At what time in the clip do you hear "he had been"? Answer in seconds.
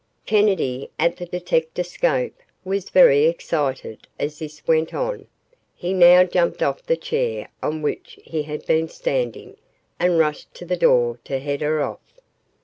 8.23-8.87